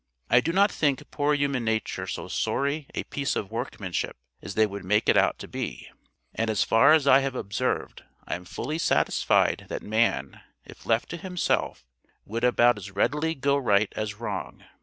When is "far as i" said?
6.63-7.19